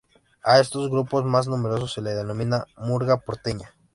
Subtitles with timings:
[0.41, 3.75] A estos grupos más numerosos se los denomina "murga porteña".